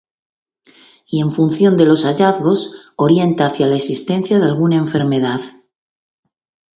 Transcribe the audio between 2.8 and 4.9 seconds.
orienta hacia la existencia de alguna